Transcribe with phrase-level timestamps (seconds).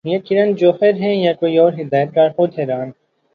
[0.05, 2.91] یہ کرن جوہر ہیں یا کوئی اور ہدایت کار خود حیران